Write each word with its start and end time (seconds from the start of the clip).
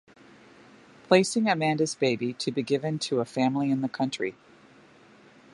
Placing 1.07 1.47
Amanda's 1.47 1.93
baby 1.93 2.33
to 2.33 2.51
be 2.51 2.63
given 2.63 2.97
to 2.97 3.19
a 3.19 3.23
family 3.25 3.69
in 3.69 3.81
the 3.81 3.87
country. 3.87 4.33